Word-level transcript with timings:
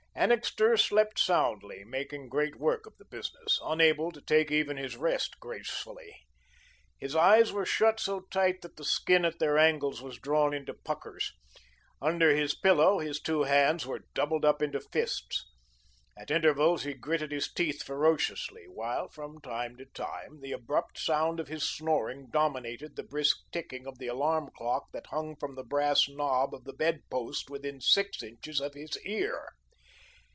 Annixter 0.13 0.77
slept 0.77 1.17
soundly, 1.17 1.83
making 1.83 2.29
great 2.29 2.55
work 2.57 2.85
of 2.85 2.95
the 2.97 3.05
business, 3.05 3.59
unable 3.63 4.11
to 4.11 4.21
take 4.21 4.51
even 4.51 4.77
his 4.77 4.95
rest 4.95 5.39
gracefully. 5.39 6.27
His 6.99 7.15
eyes 7.15 7.51
were 7.51 7.65
shut 7.65 7.99
so 7.99 8.19
tight 8.29 8.61
that 8.61 8.75
the 8.75 8.83
skin 8.83 9.25
at 9.25 9.39
their 9.39 9.57
angles 9.57 9.99
was 9.99 10.19
drawn 10.19 10.53
into 10.53 10.75
puckers. 10.75 11.31
Under 12.01 12.35
his 12.35 12.53
pillow, 12.53 12.99
his 12.99 13.19
two 13.19 13.43
hands 13.43 13.87
were 13.87 14.05
doubled 14.13 14.45
up 14.45 14.61
into 14.61 14.79
fists. 14.79 15.49
At 16.15 16.29
intervals, 16.29 16.83
he 16.83 16.93
gritted 16.93 17.31
his 17.31 17.51
teeth 17.51 17.81
ferociously, 17.81 18.65
while, 18.67 19.07
from 19.07 19.39
time 19.41 19.75
to 19.77 19.85
time, 19.85 20.41
the 20.41 20.51
abrupt 20.51 20.99
sound 20.99 21.39
of 21.39 21.47
his 21.47 21.63
snoring 21.67 22.27
dominated 22.31 22.95
the 22.95 23.03
brisk 23.03 23.37
ticking 23.51 23.87
of 23.87 23.97
the 23.97 24.07
alarm 24.07 24.49
clock 24.55 24.91
that 24.91 25.07
hung 25.07 25.35
from 25.37 25.55
the 25.55 25.63
brass 25.63 26.07
knob 26.07 26.53
of 26.53 26.65
the 26.65 26.73
bed 26.73 27.01
post, 27.09 27.49
within 27.49 27.81
six 27.81 28.21
inches 28.21 28.59
of 28.59 28.75
his 28.75 28.99
ear. 29.03 29.53